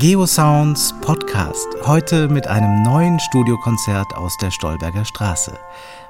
[0.00, 1.66] Geosounds Podcast.
[1.84, 5.52] Heute mit einem neuen Studiokonzert aus der Stolberger Straße.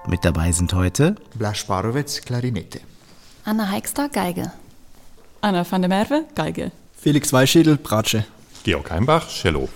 [0.07, 2.82] Mit dabei sind heute Blaž Parovec, Klarinette.
[3.45, 4.53] Anna Heikster, Geige.
[5.40, 6.71] Anna van der Merwe, Geige.
[7.03, 8.25] Felix Weischädel, Bratsche.
[8.62, 9.68] Georg Heimbach, Cello.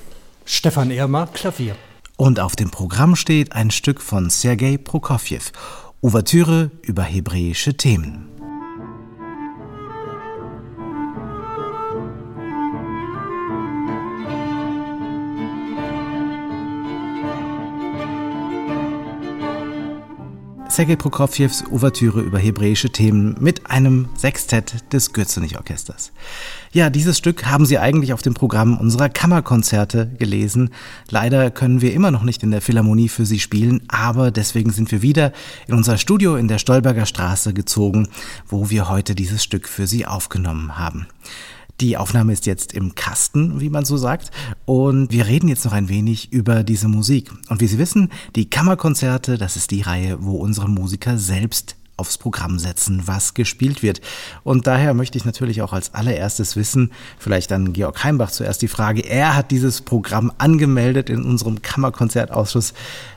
[0.45, 1.75] Stefan Ermer, Klavier.
[2.15, 5.43] Und auf dem Programm steht ein Stück von Sergei Prokofjew,
[6.03, 8.29] Ouvertüre über hebräische Themen.
[20.75, 26.11] Sergei Prokofjews Ouvertüre über hebräische Themen mit einem Sextett des Gürzenich-Orchesters.
[26.73, 30.71] Ja, dieses Stück haben Sie eigentlich auf dem Programm unserer Kammerkonzerte gelesen.
[31.09, 34.91] Leider können wir immer noch nicht in der Philharmonie für Sie spielen, aber deswegen sind
[34.91, 35.33] wir wieder
[35.69, 38.09] in unser Studio in der Stolberger Straße gezogen,
[38.49, 41.07] wo wir heute dieses Stück für Sie aufgenommen haben.
[41.81, 44.31] Die Aufnahme ist jetzt im Kasten, wie man so sagt.
[44.65, 47.33] Und wir reden jetzt noch ein wenig über diese Musik.
[47.49, 52.19] Und wie Sie wissen, die Kammerkonzerte, das ist die Reihe, wo unsere Musiker selbst aufs
[52.19, 54.01] Programm setzen, was gespielt wird.
[54.43, 58.69] Und daher möchte ich natürlich auch als allererstes wissen, vielleicht an Georg Heimbach zuerst die
[58.69, 62.75] Frage, er hat dieses Programm angemeldet in unserem Kammerkonzertausschuss.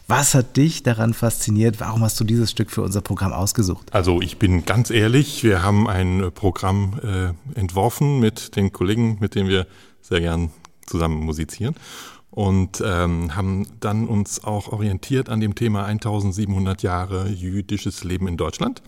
[0.07, 1.79] Was hat dich daran fasziniert?
[1.79, 3.93] Warum hast du dieses Stück für unser Programm ausgesucht?
[3.93, 9.35] Also ich bin ganz ehrlich, wir haben ein Programm äh, entworfen mit den Kollegen, mit
[9.35, 9.67] denen wir
[10.01, 10.51] sehr gern
[10.85, 11.75] zusammen musizieren
[12.37, 18.37] und ähm, haben dann uns auch orientiert an dem Thema 1700 Jahre jüdisches Leben in
[18.37, 18.83] Deutschland.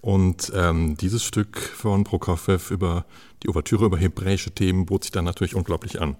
[0.00, 3.04] Und ähm, dieses Stück von Prokofjew über
[3.42, 6.16] die Ouvertüre über hebräische Themen bot sich dann natürlich unglaublich an.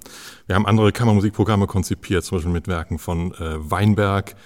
[0.47, 4.37] Wir haben andere Kammermusikprogramme konzipiert, zum Beispiel mit Werken von äh, Weinberg,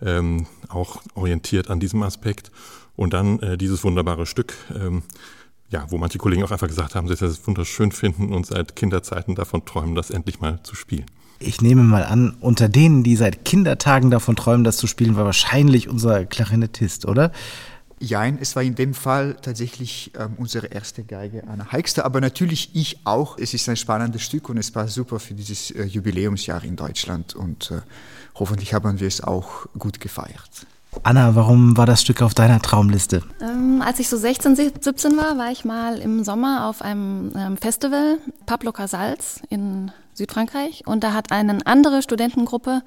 [0.00, 2.52] ähm, auch orientiert an diesem Aspekt.
[2.94, 5.02] Und dann äh, dieses wunderbare Stück, ähm,
[5.70, 8.76] ja, wo manche Kollegen auch einfach gesagt haben, dass sie das wunderschön finden und seit
[8.76, 11.06] Kinderzeiten davon träumen, das endlich mal zu spielen
[11.42, 15.24] ich nehme mal an, unter denen, die seit Kindertagen davon träumen, das zu spielen, war
[15.24, 17.32] wahrscheinlich unser Klarinettist, oder?
[17.98, 22.70] Jein, es war in dem Fall tatsächlich ähm, unsere erste Geige, Anna Heikster, aber natürlich
[22.74, 23.38] ich auch.
[23.38, 27.36] Es ist ein spannendes Stück und es war super für dieses äh, Jubiläumsjahr in Deutschland
[27.36, 27.80] und äh,
[28.34, 30.66] hoffentlich haben wir es auch gut gefeiert.
[31.04, 33.22] Anna, warum war das Stück auf deiner Traumliste?
[33.40, 37.56] Ähm, als ich so 16, 17 war, war ich mal im Sommer auf einem ähm,
[37.56, 40.86] Festival, Pablo Casals in Südfrankreich.
[40.86, 42.82] Und da hat eine andere Studentengruppe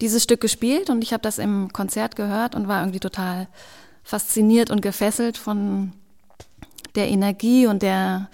[0.00, 3.48] dieses Stück gespielt und ich habe das im Konzert gehört und war irgendwie total
[4.02, 5.92] fasziniert und gefesselt von
[6.94, 8.28] der Energie und der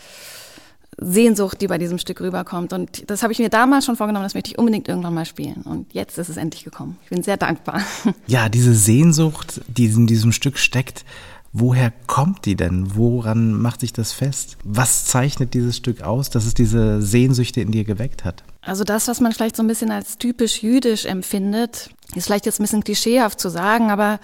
[0.98, 2.72] Sehnsucht, die bei diesem Stück rüberkommt.
[2.72, 5.62] Und das habe ich mir damals schon vorgenommen, das möchte ich unbedingt irgendwann mal spielen.
[5.62, 6.98] Und jetzt ist es endlich gekommen.
[7.04, 7.82] Ich bin sehr dankbar.
[8.26, 11.04] Ja, diese Sehnsucht, die in diesem Stück steckt,
[11.53, 12.97] woher kommt die denn?
[12.97, 14.57] Woran macht sich das fest?
[14.65, 18.43] Was zeichnet dieses Stück aus, dass es diese Sehnsüchte in dir geweckt hat?
[18.63, 22.61] Also das, was man vielleicht so ein bisschen als typisch jüdisch empfindet, ist vielleicht jetzt
[22.61, 24.19] ein bisschen klischeehaft zu sagen, aber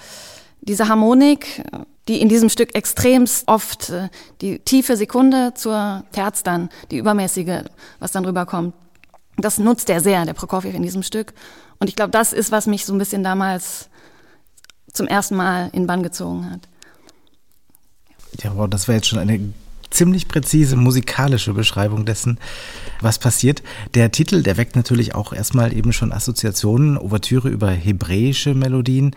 [0.61, 1.63] diese Harmonik,
[2.09, 4.09] die in diesem Stück extremst oft äh,
[4.41, 7.65] die tiefe Sekunde zur Terz dann, die übermäßige,
[8.01, 8.75] was dann rüberkommt.
[9.37, 11.33] Das nutzt er sehr, der Prokofjew in diesem Stück.
[11.79, 13.89] Und ich glaube, das ist, was mich so ein bisschen damals
[14.93, 16.61] zum ersten Mal in Bann gezogen hat.
[18.43, 19.53] Ja, wow, das war jetzt schon eine
[19.91, 22.39] ziemlich präzise musikalische Beschreibung dessen,
[23.01, 23.63] was passiert.
[23.95, 29.15] Der Titel, der weckt natürlich auch erstmal eben schon Assoziationen, Ouvertüre über hebräische Melodien.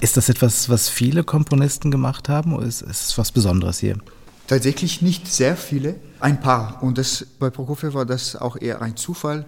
[0.00, 3.98] Ist das etwas, was viele Komponisten gemacht haben oder ist es was Besonderes hier?
[4.46, 6.82] Tatsächlich nicht sehr viele, ein paar.
[6.82, 9.44] Und das, bei Prokofjew war das auch eher ein Zufall.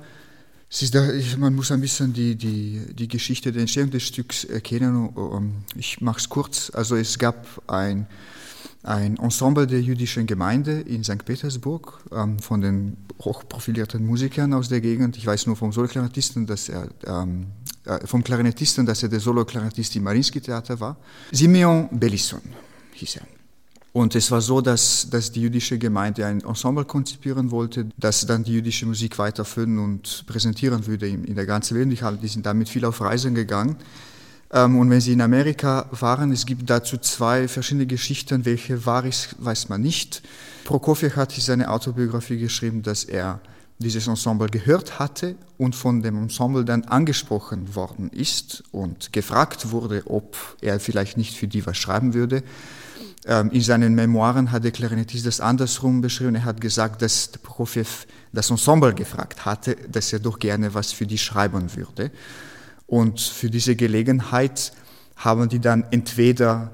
[0.92, 1.04] Da,
[1.38, 5.64] man muss ein bisschen die, die, die Geschichte der Entstehung des Stücks erkennen.
[5.74, 6.70] Ich mache es kurz.
[6.72, 8.06] Also es gab ein
[8.82, 11.24] ein Ensemble der jüdischen Gemeinde in St.
[11.24, 15.16] Petersburg ähm, von den hochprofilierten Musikern aus der Gegend.
[15.16, 17.46] Ich weiß nur vom Soloklarinettisten, dass er ähm,
[17.84, 20.96] äh, vom Klarinettisten, dass er der Soloklarinettist im Marinsky Theater war.
[21.32, 22.40] Simeon Bellisson
[22.94, 23.26] hieß er.
[23.92, 28.44] Und es war so, dass, dass die jüdische Gemeinde ein Ensemble konzipieren wollte, das dann
[28.44, 32.22] die jüdische Musik weiterführen und präsentieren würde in, in der ganzen Welt.
[32.22, 33.76] Die sind damit viel auf Reisen gegangen.
[34.52, 39.04] Ähm, und wenn Sie in Amerika waren, es gibt dazu zwei verschiedene Geschichten, welche wahr
[39.04, 40.22] ist, weiß man nicht.
[40.64, 43.40] Prokofjew hat in seiner Autobiografie geschrieben, dass er
[43.78, 50.02] dieses Ensemble gehört hatte und von dem Ensemble dann angesprochen worden ist und gefragt wurde,
[50.06, 52.42] ob er vielleicht nicht für die was schreiben würde.
[53.26, 56.34] Ähm, in seinen Memoiren hat der Klarinettist das andersrum beschrieben.
[56.34, 57.86] Er hat gesagt, dass Prokofjew
[58.32, 62.10] das Ensemble gefragt hatte, dass er doch gerne was für die schreiben würde.
[62.90, 64.72] Und für diese Gelegenheit
[65.14, 66.72] haben die dann entweder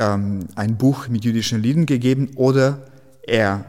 [0.00, 2.84] ähm, ein Buch mit jüdischen Liedern gegeben oder
[3.24, 3.64] er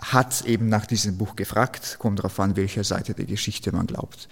[0.00, 4.28] hat eben nach diesem Buch gefragt, kommt darauf an, welcher Seite der Geschichte man glaubt.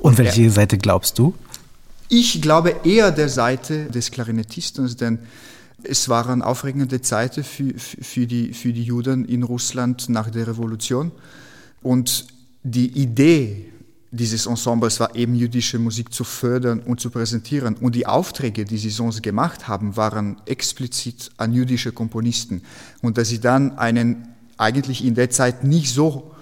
[0.00, 1.32] Und welche er, Seite glaubst du?
[2.10, 5.20] Ich glaube eher der Seite des Klarinettisten, denn
[5.82, 11.10] es waren aufregende Zeiten für, für, die, für die Juden in Russland nach der Revolution.
[11.82, 12.26] Und
[12.62, 13.70] die Idee
[14.12, 17.76] dieses Ensembles war eben jüdische Musik zu fördern und zu präsentieren.
[17.76, 22.62] Und die Aufträge, die sie sonst gemacht haben, waren explizit an jüdische Komponisten.
[23.02, 26.34] Und dass sie dann einen eigentlich in der Zeit nicht so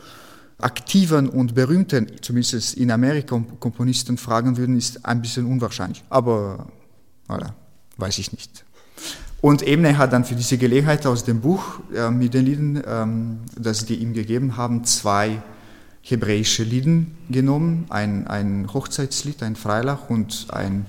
[0.59, 6.03] aktiven und berühmten, zumindest in Amerika, Komponisten fragen würden, ist ein bisschen unwahrscheinlich.
[6.09, 6.67] Aber,
[7.29, 7.53] voilà,
[7.99, 8.65] weiß ich nicht.
[9.41, 13.38] Und Ebner hat dann für diese Gelegenheit aus dem Buch äh, mit den Lieden, ähm,
[13.56, 15.43] das die ihm gegeben haben, zwei
[16.10, 20.87] hebräische Lieden genommen, ein, ein Hochzeitslied, ein Freilach und ein,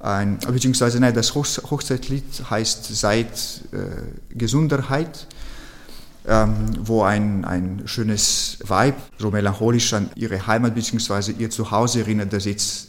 [0.00, 5.26] ein beziehungsweise nein, das Hochzeitslied heißt Seit äh, Gesunderheit,
[6.26, 12.32] ähm, wo ein, ein schönes Weib so melancholisch an ihre Heimat beziehungsweise ihr Zuhause erinnert,
[12.32, 12.88] das jetzt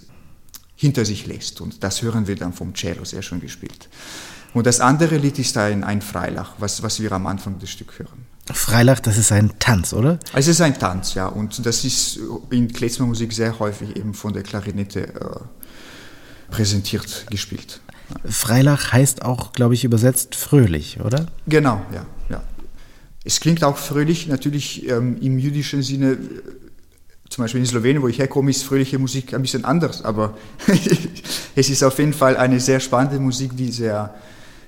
[0.76, 1.60] hinter sich lässt.
[1.60, 3.90] Und das hören wir dann vom Cello sehr schön gespielt.
[4.54, 8.00] Und das andere Lied ist ein, ein Freilach, was, was wir am Anfang des Stücks
[8.00, 8.35] hören.
[8.54, 10.20] Freilach, das ist ein Tanz, oder?
[10.34, 11.28] Es ist ein Tanz, ja.
[11.28, 12.20] Und das ist
[12.52, 17.82] in Klezmermusik sehr häufig eben von der Klarinette äh, präsentiert, gespielt.
[18.24, 21.26] Freilach heißt auch, glaube ich, übersetzt fröhlich, oder?
[21.48, 22.06] Genau, ja.
[22.30, 22.44] ja.
[23.24, 26.18] Es klingt auch fröhlich, natürlich ähm, im jüdischen Sinne, äh,
[27.30, 30.38] zum Beispiel in Slowenien, wo ich herkomme, ist fröhliche Musik ein bisschen anders, aber
[31.56, 34.14] es ist auf jeden Fall eine sehr spannende Musik, die sehr,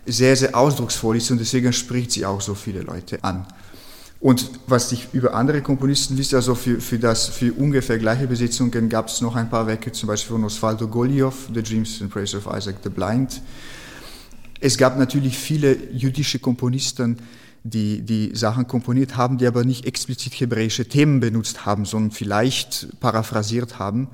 [0.08, 3.46] sehr, sehr ausdrucksvoll ist und deswegen spricht sie auch so viele Leute an.
[4.20, 8.90] Und was ich über andere Komponisten wisse, also für, für, das, für ungefähr gleiche Besetzungen
[8.90, 12.36] gab es noch ein paar Werke, zum Beispiel von Osvaldo Goliow, The Dreams and Praise
[12.36, 13.42] of Isaac the Blind.
[14.60, 17.18] Es gab natürlich viele jüdische Komponisten,
[17.64, 23.00] die, die Sachen komponiert haben, die aber nicht explizit hebräische Themen benutzt haben, sondern vielleicht
[23.00, 24.10] paraphrasiert haben.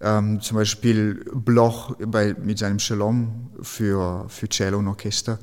[0.00, 5.38] Ähm, zum Beispiel Bloch bei, mit seinem Shalom für, für Cello und Orchester.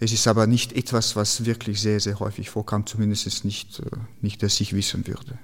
[0.00, 3.84] Es ist aber nicht etwas, was wirklich sehr, sehr häufig vorkam, zumindest nicht, äh,
[4.20, 5.38] nicht dass ich wissen würde.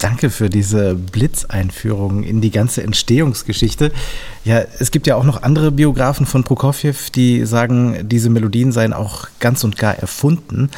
[0.00, 3.92] Danke für diese Blitzeinführung in die ganze Entstehungsgeschichte.
[4.44, 8.92] Ja, es gibt ja auch noch andere Biografen von Prokofjew, die sagen, diese Melodien seien
[8.92, 10.70] auch ganz und gar erfunden.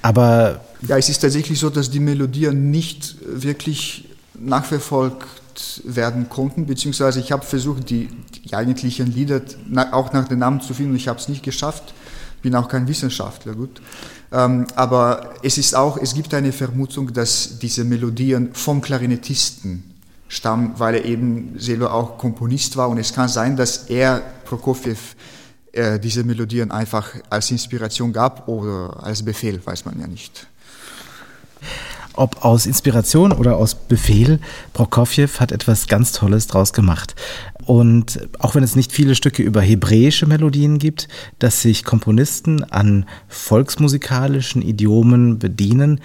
[0.00, 0.64] Aber.
[0.88, 7.30] Ja, es ist tatsächlich so, dass die Melodien nicht wirklich nachverfolgt werden konnten, beziehungsweise ich
[7.30, 8.08] habe versucht, die,
[8.44, 9.42] die eigentlichen Lieder
[9.92, 10.96] auch nach den Namen zu finden.
[10.96, 11.94] Ich habe es nicht geschafft,
[12.42, 13.80] bin auch kein Wissenschaftler, gut.
[14.32, 19.84] Ähm, aber es ist auch, es gibt eine Vermutung, dass diese Melodien vom Klarinettisten
[20.28, 24.96] stammen, weil er eben selber auch Komponist war und es kann sein, dass er Prokofjew
[25.72, 30.46] äh, diese Melodien einfach als Inspiration gab oder als Befehl, weiß man ja nicht.
[32.14, 34.38] Ob aus Inspiration oder aus Befehl,
[34.74, 37.14] Prokofjew hat etwas ganz Tolles draus gemacht.
[37.64, 43.06] Und auch wenn es nicht viele Stücke über hebräische Melodien gibt, dass sich Komponisten an
[43.28, 46.00] volksmusikalischen Idiomen bedienen,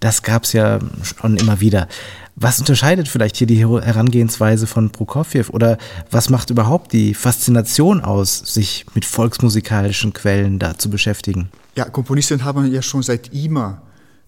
[0.00, 0.80] das gab es ja
[1.20, 1.86] schon immer wieder.
[2.34, 5.78] Was unterscheidet vielleicht hier die Herangehensweise von Prokofjew oder
[6.10, 11.50] was macht überhaupt die Faszination aus, sich mit volksmusikalischen Quellen da zu beschäftigen?
[11.76, 13.82] Ja, Komponisten haben ja schon seit immer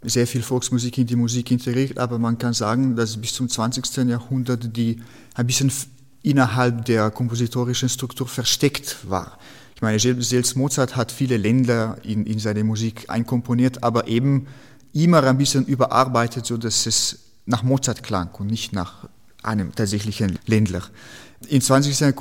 [0.05, 4.09] sehr viel Volksmusik in die Musik integriert, aber man kann sagen, dass bis zum 20.
[4.09, 5.01] Jahrhundert die
[5.35, 5.73] ein bisschen
[6.23, 9.39] innerhalb der kompositorischen Struktur versteckt war.
[9.75, 14.47] Ich meine, selbst Mozart hat viele Länder in, in seine Musik einkomponiert, aber eben
[14.93, 19.09] immer ein bisschen überarbeitet, so dass es nach Mozart klang und nicht nach
[19.43, 20.83] einem tatsächlichen Ländler.
[21.49, 22.15] Im 20.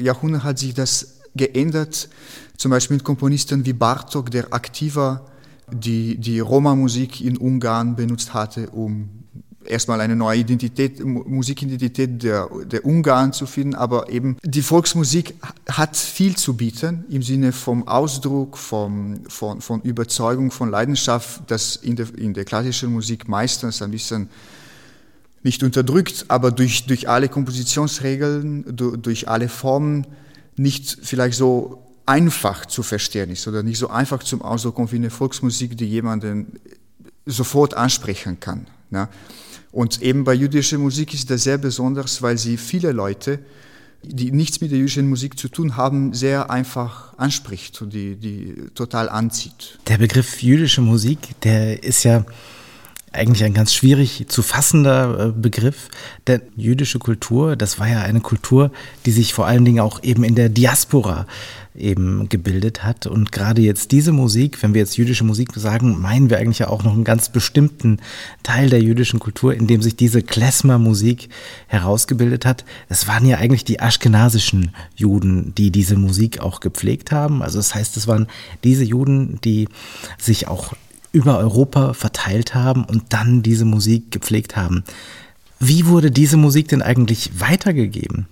[0.00, 2.08] Jahrhundert hat sich das geändert,
[2.56, 5.29] zum Beispiel mit Komponisten wie Bartok, der aktiver
[5.72, 9.08] die, die Roma-Musik in Ungarn benutzt hatte, um
[9.64, 15.34] erstmal eine neue Identität, Musikidentität der, der Ungarn zu finden, aber eben die Volksmusik
[15.68, 21.76] hat viel zu bieten im Sinne vom Ausdruck, vom, von, von Überzeugung, von Leidenschaft, das
[21.76, 24.28] in der, in der klassischen Musik meistens ein bisschen
[25.42, 30.06] nicht unterdrückt, aber durch, durch alle Kompositionsregeln, durch, durch alle Formen
[30.56, 34.96] nicht vielleicht so einfach zu verstehen ist oder nicht so einfach zum Ausdruck kommt wie
[34.96, 36.58] eine Volksmusik, die jemanden
[37.24, 38.66] sofort ansprechen kann.
[38.90, 39.08] Ne?
[39.70, 43.38] Und eben bei jüdischer Musik ist das sehr besonders, weil sie viele Leute,
[44.02, 48.56] die nichts mit der jüdischen Musik zu tun haben, sehr einfach anspricht und die, die
[48.74, 49.78] total anzieht.
[49.86, 52.24] Der Begriff jüdische Musik, der ist ja
[53.12, 55.88] eigentlich ein ganz schwierig zu fassender äh, Begriff.
[56.26, 58.70] Denn jüdische Kultur, das war ja eine Kultur,
[59.04, 61.26] die sich vor allen Dingen auch eben in der Diaspora
[61.74, 63.06] eben gebildet hat.
[63.06, 66.68] Und gerade jetzt diese Musik, wenn wir jetzt jüdische Musik sagen, meinen wir eigentlich ja
[66.68, 67.98] auch noch einen ganz bestimmten
[68.42, 71.28] Teil der jüdischen Kultur, in dem sich diese Klezmer-Musik
[71.68, 72.64] herausgebildet hat.
[72.88, 77.42] Es waren ja eigentlich die aschkenasischen Juden, die diese Musik auch gepflegt haben.
[77.42, 78.26] Also das heißt, es waren
[78.64, 79.68] diese Juden, die
[80.18, 80.74] sich auch
[81.12, 84.84] über Europa verteilt haben und dann diese Musik gepflegt haben.
[85.58, 88.26] Wie wurde diese Musik denn eigentlich weitergegeben?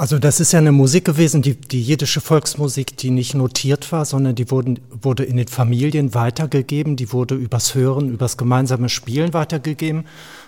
[0.00, 4.06] Also das ist ja eine Musik gewesen, die, die jiddische Volksmusik, die nicht notiert war,
[4.06, 9.34] sondern die wurden, wurde in den Familien weitergegeben, die wurde übers Hören, übers gemeinsame Spielen
[9.34, 10.06] weitergegeben.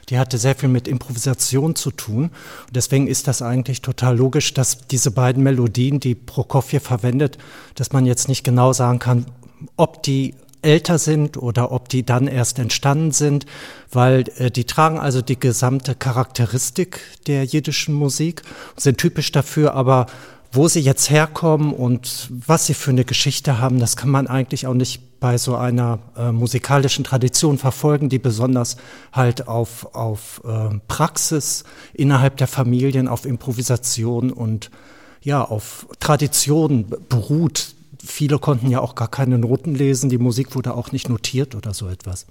[0.09, 2.31] Die hatte sehr viel mit Improvisation zu tun.
[2.67, 7.37] Und deswegen ist das eigentlich total logisch, dass diese beiden Melodien, die Prokofjew verwendet,
[7.75, 9.27] dass man jetzt nicht genau sagen kann,
[9.77, 13.47] ob die älter sind oder ob die dann erst entstanden sind,
[13.91, 18.43] weil äh, die tragen also die gesamte Charakteristik der jiddischen Musik,
[18.77, 20.07] sind typisch dafür, aber
[20.53, 24.67] wo sie jetzt herkommen und was sie für eine Geschichte haben, das kann man eigentlich
[24.67, 28.77] auch nicht bei so einer äh, musikalischen Tradition verfolgen, die besonders
[29.13, 31.65] halt auf, auf äh, Praxis
[31.95, 34.71] innerhalb der Familien, auf Improvisation und
[35.23, 40.75] ja, auf Tradition beruht, viele konnten ja auch gar keine Noten lesen, die Musik wurde
[40.75, 42.27] auch nicht notiert oder so etwas.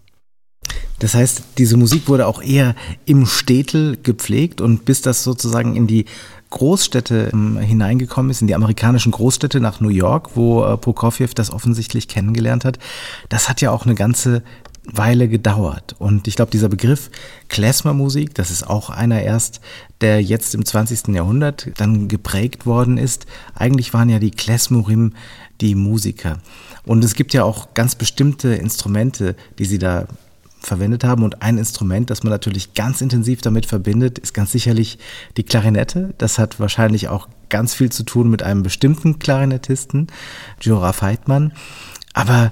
[0.99, 2.75] Das heißt, diese Musik wurde auch eher
[3.05, 6.05] im Städtel gepflegt und bis das sozusagen in die
[6.51, 11.51] Großstädte ähm, hineingekommen ist, in die amerikanischen Großstädte nach New York, wo äh, Prokofjew das
[11.51, 12.77] offensichtlich kennengelernt hat,
[13.29, 14.43] das hat ja auch eine ganze
[14.83, 15.95] Weile gedauert.
[15.99, 17.09] Und ich glaube, dieser Begriff
[17.49, 19.61] Klezmer-Musik, das ist auch einer erst,
[20.01, 21.09] der jetzt im 20.
[21.09, 23.27] Jahrhundert dann geprägt worden ist.
[23.53, 25.13] Eigentlich waren ja die Klezmorim
[25.61, 26.39] die Musiker.
[26.83, 30.07] Und es gibt ja auch ganz bestimmte Instrumente, die sie da
[30.59, 31.23] verwendet haben.
[31.23, 34.97] Und ein Instrument, das man natürlich ganz intensiv damit verbindet, ist ganz sicherlich
[35.37, 36.13] die Klarinette.
[36.17, 40.07] Das hat wahrscheinlich auch ganz viel zu tun mit einem bestimmten Klarinettisten,
[40.61, 41.53] Jora Feitmann.
[42.13, 42.51] Aber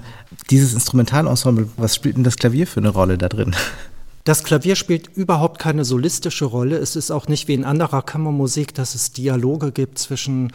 [0.50, 3.54] dieses Instrumentalensemble, was spielt denn das Klavier für eine Rolle da drin?
[4.30, 6.76] Das Klavier spielt überhaupt keine solistische Rolle.
[6.76, 10.52] Es ist auch nicht wie in anderer Kammermusik, dass es Dialoge gibt zwischen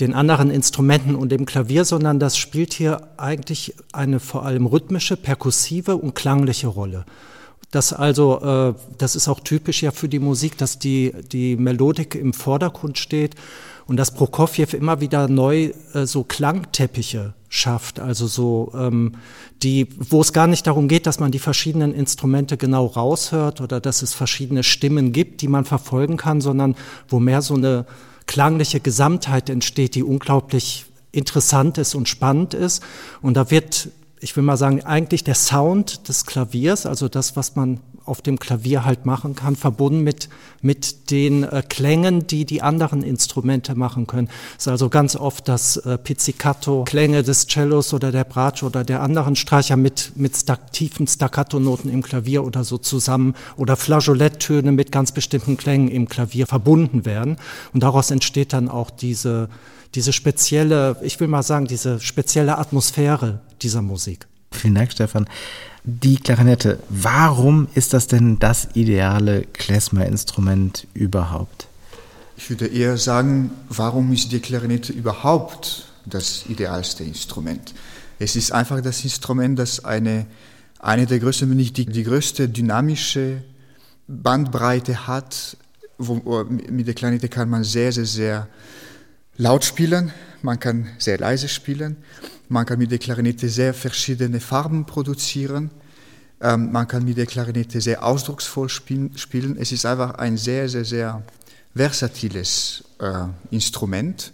[0.00, 5.18] den anderen Instrumenten und dem Klavier, sondern das spielt hier eigentlich eine vor allem rhythmische,
[5.18, 7.04] perkussive und klangliche Rolle.
[7.70, 12.14] Das also, äh, das ist auch typisch ja für die Musik, dass die, die Melodik
[12.14, 13.34] im Vordergrund steht
[13.88, 19.12] und dass Prokofjew immer wieder neu äh, so Klangteppiche schafft, also so ähm,
[19.62, 23.80] die, wo es gar nicht darum geht, dass man die verschiedenen Instrumente genau raushört oder
[23.80, 26.76] dass es verschiedene Stimmen gibt, die man verfolgen kann, sondern
[27.08, 27.86] wo mehr so eine
[28.26, 32.82] klangliche Gesamtheit entsteht, die unglaublich interessant ist und spannend ist.
[33.22, 33.88] Und da wird,
[34.20, 38.38] ich will mal sagen, eigentlich der Sound des Klaviers, also das, was man auf dem
[38.38, 40.28] Klavier halt machen kann, verbunden mit,
[40.62, 44.28] mit den äh, Klängen, die die anderen Instrumente machen können.
[44.56, 48.82] Es ist also ganz oft das äh, Pizzicato, Klänge des Cellos oder der Bratsche oder
[48.82, 54.72] der anderen Streicher mit, mit stack, tiefen Staccato-Noten im Klavier oder so zusammen oder Flageoletttöne
[54.72, 57.36] mit ganz bestimmten Klängen im Klavier verbunden werden.
[57.74, 59.50] Und daraus entsteht dann auch diese,
[59.94, 64.26] diese spezielle, ich will mal sagen, diese spezielle Atmosphäre dieser Musik.
[64.52, 65.28] Vielen Dank, Stefan.
[65.84, 71.68] Die Klarinette, warum ist das denn das ideale Klezmer-Instrument überhaupt?
[72.36, 77.74] Ich würde eher sagen, warum ist die Klarinette überhaupt das idealste Instrument?
[78.18, 80.26] Es ist einfach das Instrument, das eine,
[80.78, 83.42] eine der größten, wenn nicht die, die größte dynamische
[84.06, 85.56] Bandbreite hat.
[85.98, 88.48] Wo, mit der Klarinette kann man sehr, sehr, sehr
[89.38, 91.96] laut spielen, man kann sehr leise spielen.
[92.48, 95.70] Man kann mit der Klarinette sehr verschiedene Farben produzieren.
[96.40, 99.56] Ähm, man kann mit der Klarinette sehr ausdrucksvoll spielen.
[99.58, 101.22] Es ist einfach ein sehr, sehr, sehr
[101.74, 104.32] versatiles äh, Instrument,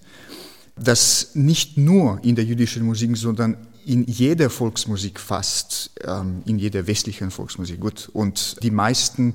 [0.76, 3.56] das nicht nur in der jüdischen Musik, sondern
[3.86, 7.80] in jeder Volksmusik fast, ähm, in jeder westlichen Volksmusik.
[7.80, 8.10] Gut.
[8.12, 9.34] Und die meisten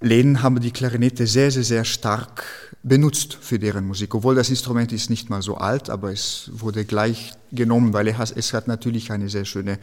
[0.00, 2.44] Läden haben die Klarinette sehr, sehr, sehr stark
[2.84, 6.84] benutzt für deren Musik, obwohl das Instrument ist nicht mal so alt, aber es wurde
[6.84, 9.78] gleich genommen, weil es hat natürlich eine sehr schöne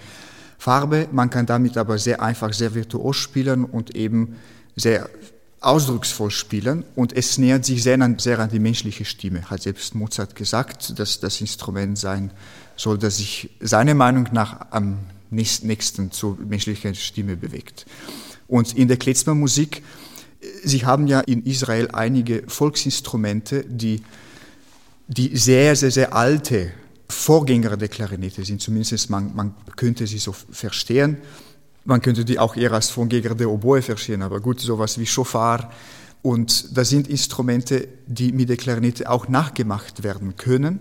[0.58, 1.10] Farbe.
[1.12, 4.38] Man kann damit aber sehr einfach, sehr virtuos spielen und eben
[4.78, 5.10] sehr
[5.60, 9.50] ausdrucksvoll spielen und es nähert sich sehr an, sehr an die menschliche Stimme.
[9.50, 12.32] Hat selbst Mozart gesagt, dass das Instrument sein
[12.78, 15.00] soll, das sich seiner Meinung nach am
[15.32, 17.86] nächsten zur menschlichen Stimme bewegt.
[18.48, 19.82] Und in der Klezmer-Musik
[20.64, 24.04] Sie haben ja in Israel einige Volksinstrumente, die,
[25.08, 26.72] die sehr, sehr, sehr alte
[27.10, 31.18] Vorgänger der Klarinette sind, zumindest man, man könnte sie so verstehen.
[31.84, 35.72] Man könnte die auch eher als Vorgänger der Oboe verstehen, aber gut, sowas wie Schofar.
[36.24, 40.80] Und das sind Instrumente, die mit der Klarinette auch nachgemacht werden können.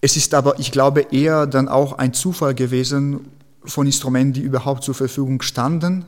[0.00, 3.28] Es ist aber, ich glaube, eher dann auch ein Zufall gewesen
[3.64, 6.06] von Instrumenten, die überhaupt zur Verfügung standen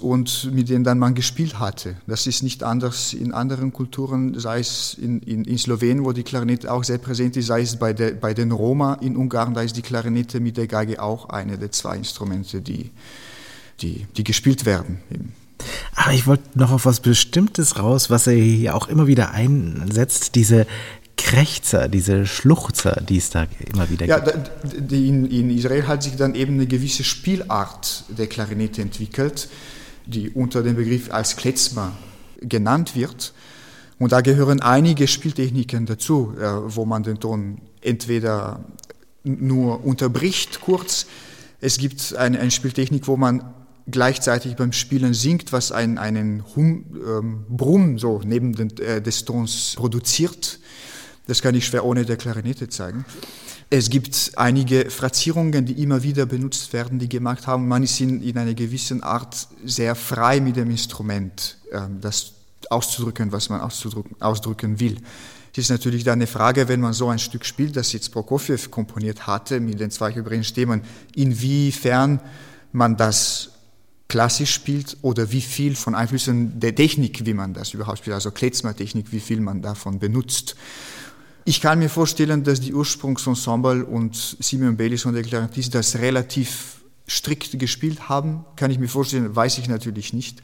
[0.00, 1.96] und mit denen dann man gespielt hatte.
[2.06, 6.22] Das ist nicht anders in anderen Kulturen, sei es in, in, in Slowenien, wo die
[6.22, 9.62] Klarinette auch sehr präsent ist, sei es bei, der, bei den Roma in Ungarn, da
[9.62, 12.90] ist die Klarinette mit der Geige auch eine der zwei Instrumente, die,
[13.80, 15.00] die, die gespielt werden.
[15.96, 20.36] Aber ich wollte noch auf was Bestimmtes raus, was er hier auch immer wieder einsetzt,
[20.36, 20.68] diese
[21.16, 24.28] Krächzer, diese Schluchzer, die es da immer wieder gibt.
[24.28, 29.48] Ja, in, in Israel hat sich dann eben eine gewisse Spielart der Klarinette entwickelt
[30.08, 31.92] die unter dem Begriff als Klezmer
[32.40, 33.34] genannt wird.
[33.98, 38.64] Und da gehören einige Spieltechniken dazu, äh, wo man den Ton entweder
[39.24, 41.06] nur unterbricht kurz.
[41.60, 43.42] Es gibt eine, eine Spieltechnik, wo man
[43.90, 49.24] gleichzeitig beim Spielen singt, was einen, einen hum, ähm, Brumm so neben den, äh, des
[49.24, 50.60] Tons produziert.
[51.28, 53.04] Das kann ich schwer ohne der Klarinette zeigen.
[53.68, 57.68] Es gibt einige Frazierungen, die immer wieder benutzt werden, die gemacht haben.
[57.68, 62.32] Man ist in, in einer gewissen Art sehr frei mit dem Instrument, ähm, das
[62.70, 64.96] auszudrücken, was man auszudrücken, ausdrücken will.
[65.52, 68.70] Es ist natürlich dann eine Frage, wenn man so ein Stück spielt, das jetzt Prokofiev
[68.70, 70.80] komponiert hatte, mit den zwei hybriden Stimmen,
[71.14, 72.20] inwiefern
[72.72, 73.50] man das
[74.08, 78.30] klassisch spielt oder wie viel von Einflüssen der Technik, wie man das überhaupt spielt, also
[78.30, 80.56] Klezmer-Technik, wie viel man davon benutzt.
[81.48, 86.82] Ich kann mir vorstellen, dass die Ursprungsensemble und Simeon Baylis und der Clarinettist das relativ
[87.08, 88.44] strikt gespielt haben.
[88.54, 90.42] Kann ich mir vorstellen, weiß ich natürlich nicht.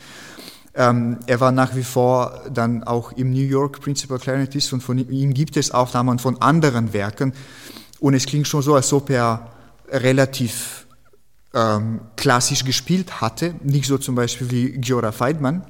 [0.73, 4.97] Ähm, er war nach wie vor dann auch im New York Principal Clarinettist und von
[4.97, 7.35] ihm gibt es Aufnahmen von anderen Werken.
[8.01, 9.53] Und es klingt schon so, als ob er
[9.91, 10.87] relativ
[11.53, 13.57] ähm, klassisch gespielt hatte.
[13.63, 15.67] Nicht so zum Beispiel wie Giora Feidmann.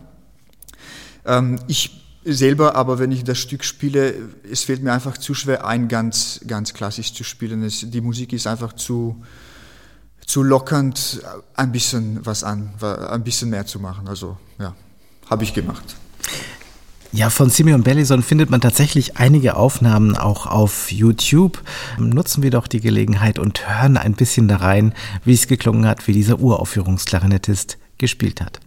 [1.27, 4.15] Ähm, ich selber, aber wenn ich das Stück spiele,
[4.51, 7.63] es fällt mir einfach zu schwer ein, ganz, ganz klassisch zu spielen.
[7.63, 9.23] Es, die Musik ist einfach zu,
[10.27, 11.23] zu lockernd,
[11.55, 14.09] ein bisschen was an, ein bisschen mehr zu machen.
[14.09, 14.75] Also, ja,
[15.29, 15.97] habe ich gemacht.
[17.13, 21.63] Ja, von Simeon Bellison findet man tatsächlich einige Aufnahmen auch auf YouTube.
[21.97, 24.95] Nutzen wir doch die Gelegenheit und hören ein bisschen da rein,
[25.25, 28.59] wie es geklungen hat, wie dieser Uraufführungsklarinettist gespielt hat.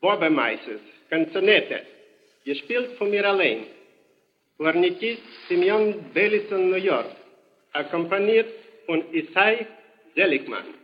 [0.00, 1.82] Bobemeises, Canzonette,
[2.44, 3.66] gespielt von mir allein.
[4.56, 7.10] Kornettist Simeon Bellison, New York,
[7.72, 8.48] akkompaniert
[8.86, 9.66] von Isai
[10.14, 10.79] Seligman.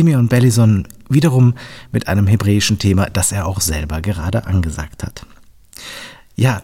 [0.00, 1.52] Simeon Bellison wiederum
[1.92, 5.26] mit einem hebräischen Thema, das er auch selber gerade angesagt hat.
[6.36, 6.62] Ja,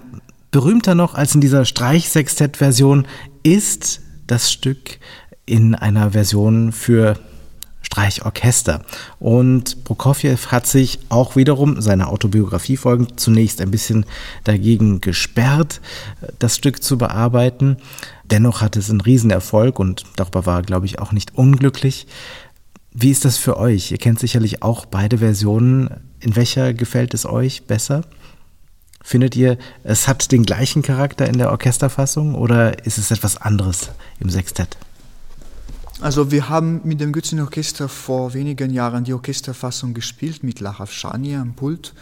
[0.51, 3.07] berühmter noch als in dieser Streichsextett-Version
[3.43, 5.01] ist das Stück
[5.45, 7.19] in einer Version für
[7.83, 8.81] Streichorchester.
[9.19, 14.07] Und Prokofjew hat sich auch wiederum seiner Autobiografie folgend zunächst ein bisschen
[14.45, 15.83] dagegen gesperrt,
[16.39, 17.77] das Stück zu bearbeiten.
[18.25, 22.07] Dennoch hatte es einen Riesenerfolg und darüber war glaube ich, auch nicht unglücklich.
[22.99, 23.93] Wie ist das für euch?
[23.93, 25.91] Ihr kennt sicherlich auch beide Versionen.
[26.19, 28.05] In welcher gefällt es euch besser?
[29.03, 33.91] Findet ihr, es hat den gleichen Charakter in der Orchesterfassung oder ist es etwas anderes
[34.19, 34.79] im Sextett?
[36.01, 40.91] Also wir haben mit dem Götzin Orchester vor wenigen Jahren die Orchesterfassung gespielt mit Lachav
[40.91, 41.93] Shani am Pult.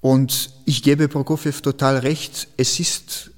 [0.00, 3.30] Und ich gebe Prokofjew total recht, es ist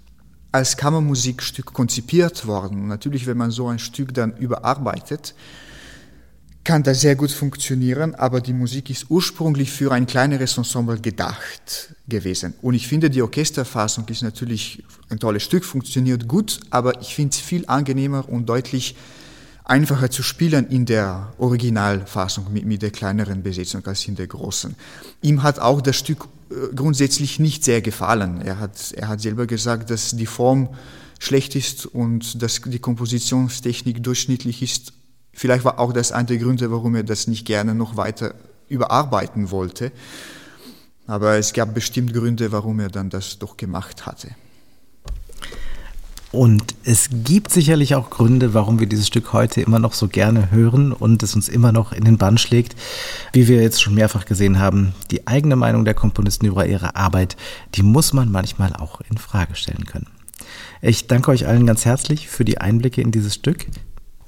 [0.50, 2.88] als Kammermusikstück konzipiert worden.
[2.88, 5.34] natürlich, wenn man so ein Stück dann überarbeitet,
[6.62, 11.94] kann das sehr gut funktionieren, aber die Musik ist ursprünglich für ein kleineres Ensemble gedacht
[12.06, 12.54] gewesen.
[12.60, 17.34] Und ich finde, die Orchesterfassung ist natürlich ein tolles Stück, funktioniert gut, aber ich finde
[17.34, 18.94] es viel angenehmer und deutlich
[19.64, 24.74] einfacher zu spielen in der Originalfassung mit, mit der kleineren Besetzung als in der großen.
[25.22, 28.42] Ihm hat auch das Stück äh, grundsätzlich nicht sehr gefallen.
[28.42, 30.68] Er hat, er hat selber gesagt, dass die Form
[31.20, 34.92] schlecht ist und dass die Kompositionstechnik durchschnittlich ist.
[35.32, 38.34] Vielleicht war auch das einer der Gründe, warum er das nicht gerne noch weiter
[38.68, 39.92] überarbeiten wollte.
[41.06, 44.28] Aber es gab bestimmt Gründe, warum er dann das doch gemacht hatte.
[46.32, 50.52] Und es gibt sicherlich auch Gründe, warum wir dieses Stück heute immer noch so gerne
[50.52, 52.76] hören und es uns immer noch in den Bann schlägt.
[53.32, 57.36] Wie wir jetzt schon mehrfach gesehen haben, die eigene Meinung der Komponisten über ihre Arbeit,
[57.74, 60.06] die muss man manchmal auch in Frage stellen können.
[60.80, 63.66] Ich danke euch allen ganz herzlich für die Einblicke in dieses Stück.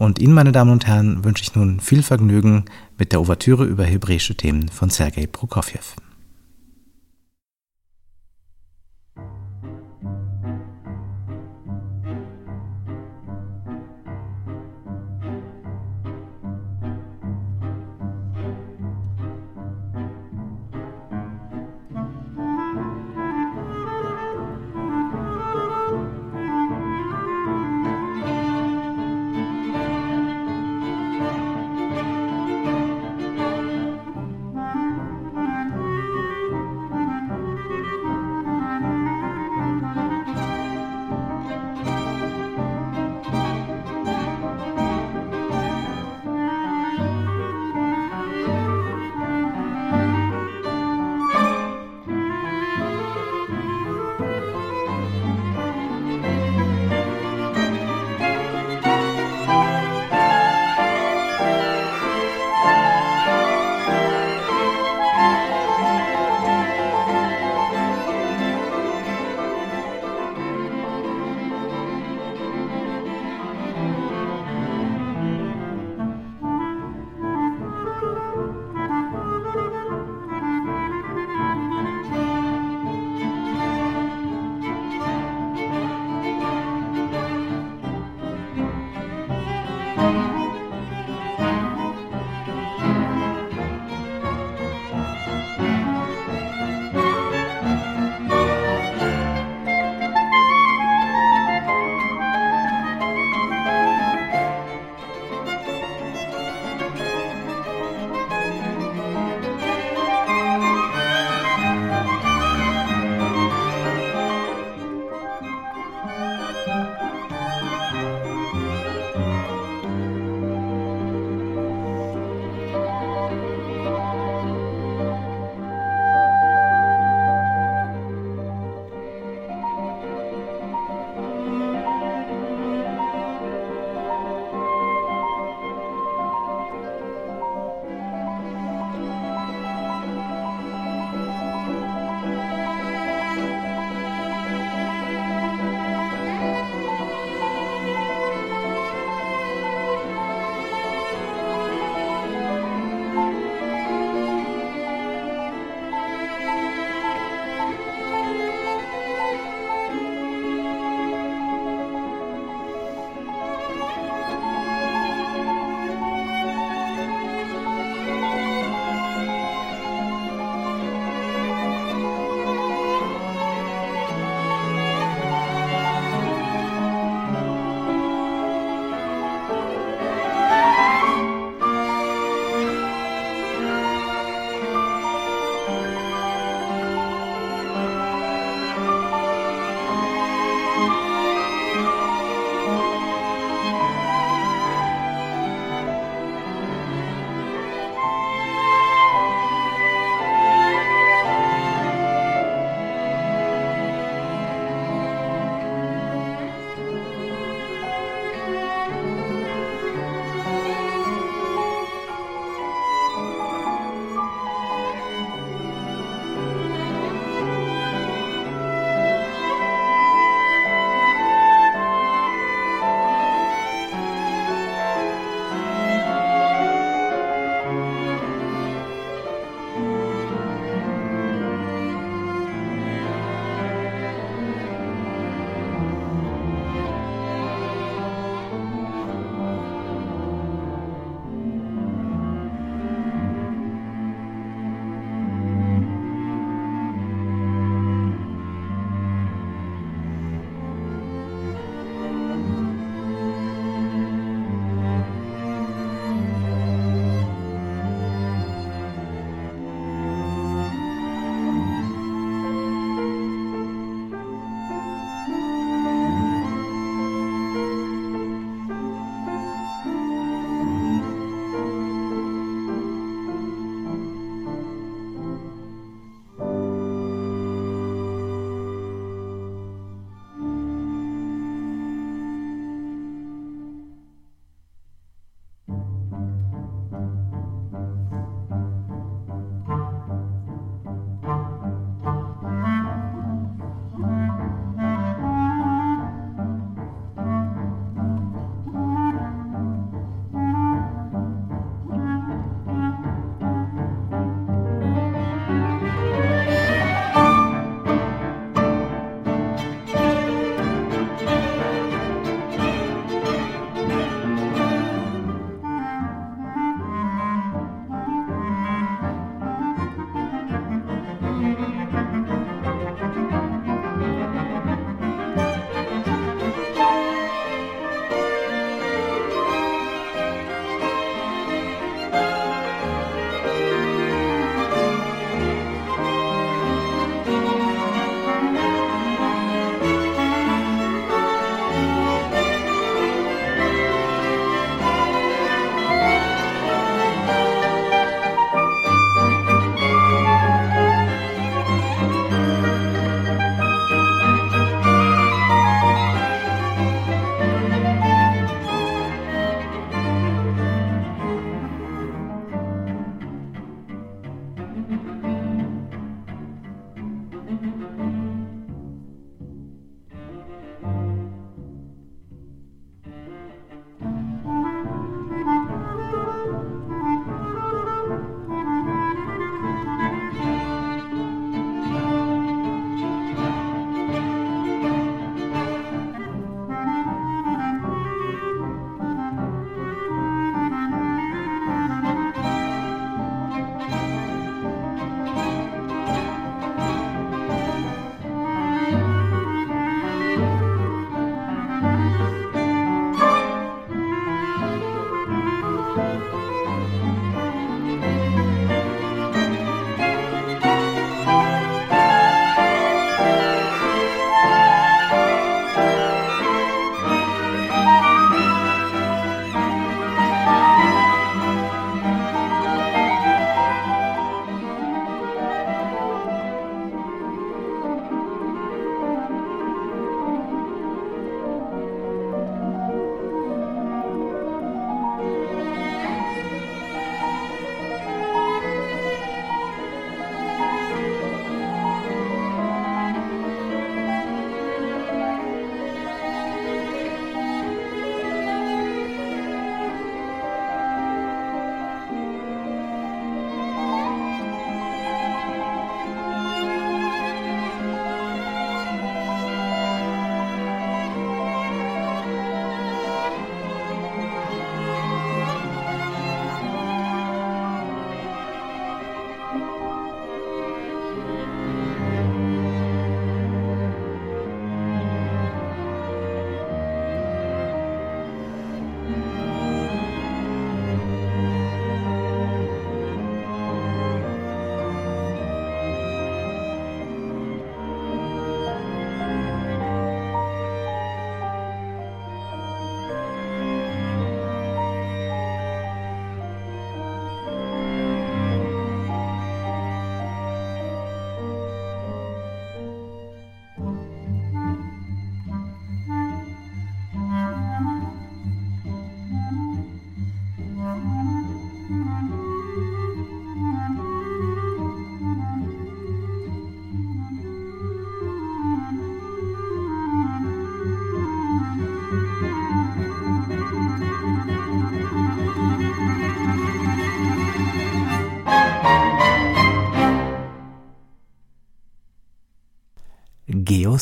[0.03, 2.65] Und Ihnen, meine Damen und Herren, wünsche ich nun viel Vergnügen
[2.99, 5.79] mit der Ouvertüre über hebräische Themen von Sergei Prokofjew.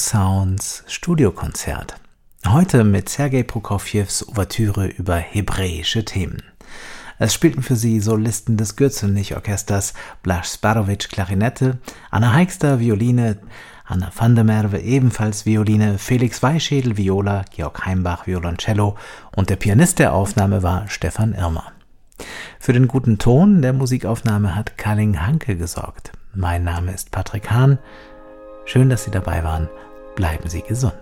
[0.00, 1.94] Sounds Studiokonzert.
[2.48, 6.42] Heute mit Sergei Prokofjews Ouvertüre über hebräische Themen.
[7.18, 11.78] Es spielten für sie Solisten des Gürzenich-Orchesters Blaž Sparovic Klarinette,
[12.10, 13.40] Anna Heikster Violine,
[13.84, 18.96] Anna van der Merwe ebenfalls Violine, Felix Weischädel Viola, Georg Heimbach Violoncello
[19.36, 21.72] und der Pianist der Aufnahme war Stefan Irmer.
[22.58, 26.12] Für den guten Ton der Musikaufnahme hat Kalling Hanke gesorgt.
[26.32, 27.78] Mein Name ist Patrick Hahn.
[28.64, 29.68] Schön, dass Sie dabei waren
[30.20, 30.92] bleiben Sie gesund.